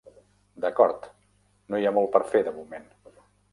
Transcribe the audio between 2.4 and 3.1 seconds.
de moment.